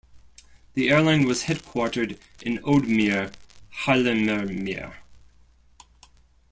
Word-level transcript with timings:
The 0.73 0.89
airline 0.89 1.25
was 1.27 1.43
headquartered 1.43 2.17
in 2.41 2.57
Oude 2.65 2.87
Meer, 2.87 3.29
Haarlemmermeer. 3.83 4.95